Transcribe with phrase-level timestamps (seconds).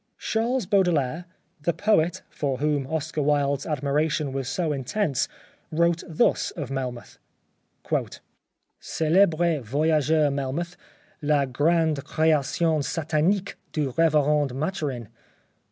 [0.17, 1.25] Charles Baudelaire,
[1.61, 5.27] the poet, for whom Oscar Wilde's admiration was so intense,
[5.71, 7.19] wrote thus of Melmoth:—"
[8.79, 10.75] Celebre voyageur Melmoth,
[11.21, 15.07] la grande crea tion satanique du reverend Maturin.